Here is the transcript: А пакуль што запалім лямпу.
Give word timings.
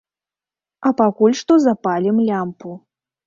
А 0.89 0.91
пакуль 1.01 1.37
што 1.41 1.59
запалім 1.67 2.17
лямпу. 2.31 2.73